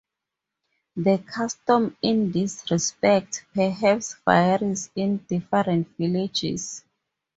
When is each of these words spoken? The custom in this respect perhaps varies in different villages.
The 0.95 1.19
custom 1.27 1.95
in 2.01 2.31
this 2.31 2.71
respect 2.71 3.45
perhaps 3.53 4.15
varies 4.25 4.89
in 4.95 5.17
different 5.17 5.95
villages. 5.95 6.83